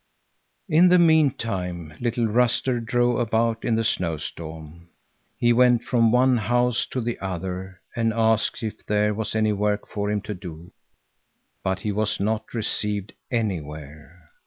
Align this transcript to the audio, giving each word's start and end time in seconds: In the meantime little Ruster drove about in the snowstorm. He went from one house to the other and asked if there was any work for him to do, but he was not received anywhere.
In 0.67 0.87
the 0.89 0.97
meantime 0.97 1.93
little 1.99 2.25
Ruster 2.25 2.79
drove 2.79 3.19
about 3.19 3.63
in 3.63 3.75
the 3.75 3.83
snowstorm. 3.83 4.89
He 5.37 5.53
went 5.53 5.83
from 5.83 6.11
one 6.11 6.37
house 6.37 6.87
to 6.87 7.01
the 7.01 7.19
other 7.19 7.81
and 7.95 8.11
asked 8.11 8.63
if 8.63 8.83
there 8.87 9.13
was 9.13 9.35
any 9.35 9.53
work 9.53 9.87
for 9.87 10.09
him 10.09 10.21
to 10.21 10.33
do, 10.33 10.71
but 11.63 11.81
he 11.81 11.91
was 11.91 12.19
not 12.19 12.55
received 12.55 13.13
anywhere. 13.29 14.25